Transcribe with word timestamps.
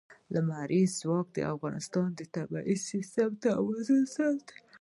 لمریز 0.33 0.91
ځواک 1.01 1.27
د 1.33 1.37
افغانستان 1.53 2.07
د 2.15 2.21
طبعي 2.35 2.75
سیسټم 2.89 3.31
توازن 3.45 4.01
ساتي. 4.15 4.57